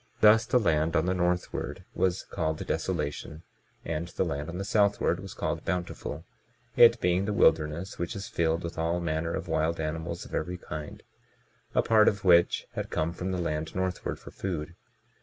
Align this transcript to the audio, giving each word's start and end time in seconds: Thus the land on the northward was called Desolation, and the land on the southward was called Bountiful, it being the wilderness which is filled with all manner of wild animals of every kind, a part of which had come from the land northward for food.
Thus 0.19 0.47
the 0.47 0.57
land 0.57 0.95
on 0.95 1.05
the 1.05 1.13
northward 1.13 1.83
was 1.93 2.23
called 2.23 2.65
Desolation, 2.65 3.43
and 3.85 4.07
the 4.07 4.25
land 4.25 4.49
on 4.49 4.57
the 4.57 4.65
southward 4.65 5.19
was 5.19 5.35
called 5.35 5.63
Bountiful, 5.63 6.25
it 6.75 6.99
being 6.99 7.25
the 7.25 7.33
wilderness 7.33 7.99
which 7.99 8.15
is 8.15 8.27
filled 8.27 8.63
with 8.63 8.79
all 8.79 8.99
manner 8.99 9.35
of 9.35 9.47
wild 9.47 9.79
animals 9.79 10.25
of 10.25 10.33
every 10.33 10.57
kind, 10.57 11.03
a 11.75 11.83
part 11.83 12.07
of 12.07 12.25
which 12.25 12.65
had 12.73 12.89
come 12.89 13.13
from 13.13 13.31
the 13.31 13.37
land 13.37 13.75
northward 13.75 14.17
for 14.17 14.31
food. 14.31 14.73